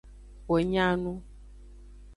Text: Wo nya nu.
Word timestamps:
Wo 0.49 0.57
nya 0.71 0.87
nu. 1.01 1.13